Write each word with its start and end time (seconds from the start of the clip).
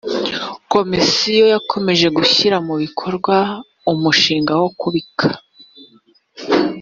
komisiyo 0.71 1.45
yakomeje 1.53 2.07
gushyira 2.17 2.57
mu 2.67 2.73
bikorwa 2.83 3.35
umushinga 3.91 4.53
wo 4.61 4.69
kubika 4.79 5.27